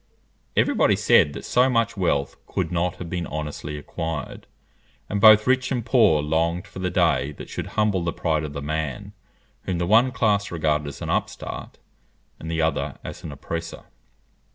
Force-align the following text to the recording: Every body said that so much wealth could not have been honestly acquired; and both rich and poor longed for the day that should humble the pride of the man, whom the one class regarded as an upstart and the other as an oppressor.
Every 0.57 0.73
body 0.73 0.95
said 0.95 1.33
that 1.33 1.45
so 1.45 1.69
much 1.69 1.95
wealth 1.95 2.35
could 2.47 2.71
not 2.71 2.95
have 2.95 3.07
been 3.07 3.27
honestly 3.27 3.77
acquired; 3.77 4.47
and 5.07 5.21
both 5.21 5.45
rich 5.45 5.71
and 5.71 5.85
poor 5.85 6.23
longed 6.23 6.65
for 6.65 6.79
the 6.79 6.89
day 6.89 7.33
that 7.33 7.49
should 7.51 7.67
humble 7.77 8.03
the 8.03 8.11
pride 8.11 8.43
of 8.43 8.53
the 8.53 8.63
man, 8.63 9.13
whom 9.65 9.77
the 9.77 9.85
one 9.85 10.11
class 10.11 10.49
regarded 10.49 10.87
as 10.87 11.03
an 11.03 11.11
upstart 11.11 11.77
and 12.39 12.49
the 12.49 12.63
other 12.63 12.97
as 13.03 13.23
an 13.23 13.31
oppressor. 13.31 13.83